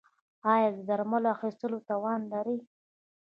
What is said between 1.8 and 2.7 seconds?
توان لرئ؟